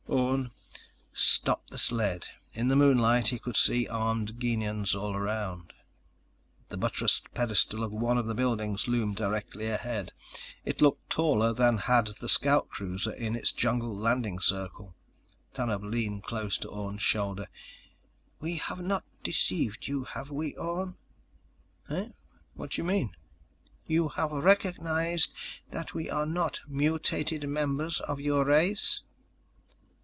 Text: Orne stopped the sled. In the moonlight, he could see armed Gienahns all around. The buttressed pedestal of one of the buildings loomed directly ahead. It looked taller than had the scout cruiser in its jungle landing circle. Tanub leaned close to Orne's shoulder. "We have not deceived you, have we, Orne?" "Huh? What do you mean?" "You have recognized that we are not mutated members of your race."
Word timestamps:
Orne 0.07 0.51
stopped 1.13 1.69
the 1.69 1.77
sled. 1.77 2.25
In 2.51 2.67
the 2.67 2.75
moonlight, 2.75 3.29
he 3.29 3.39
could 3.39 3.55
see 3.55 3.87
armed 3.87 4.39
Gienahns 4.41 4.93
all 4.93 5.15
around. 5.15 5.71
The 6.67 6.75
buttressed 6.75 7.33
pedestal 7.33 7.81
of 7.81 7.93
one 7.93 8.17
of 8.17 8.27
the 8.27 8.35
buildings 8.35 8.89
loomed 8.89 9.15
directly 9.15 9.67
ahead. 9.67 10.11
It 10.65 10.81
looked 10.81 11.09
taller 11.09 11.53
than 11.53 11.77
had 11.77 12.07
the 12.07 12.27
scout 12.27 12.67
cruiser 12.67 13.13
in 13.13 13.37
its 13.37 13.53
jungle 13.53 13.95
landing 13.95 14.39
circle. 14.39 14.95
Tanub 15.53 15.81
leaned 15.83 16.23
close 16.23 16.57
to 16.57 16.67
Orne's 16.69 17.01
shoulder. 17.01 17.45
"We 18.41 18.57
have 18.57 18.81
not 18.81 19.05
deceived 19.23 19.87
you, 19.87 20.03
have 20.03 20.29
we, 20.29 20.53
Orne?" 20.57 20.97
"Huh? 21.87 22.09
What 22.55 22.71
do 22.71 22.81
you 22.81 22.85
mean?" 22.85 23.15
"You 23.87 24.09
have 24.09 24.31
recognized 24.31 25.31
that 25.69 25.93
we 25.93 26.09
are 26.09 26.25
not 26.25 26.59
mutated 26.67 27.47
members 27.47 28.01
of 28.01 28.19
your 28.19 28.43
race." 28.43 29.03